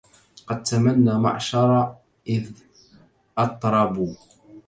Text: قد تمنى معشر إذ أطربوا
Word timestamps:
قد 0.47 0.63
تمنى 0.63 1.13
معشر 1.13 1.95
إذ 2.27 2.51
أطربوا 3.37 4.15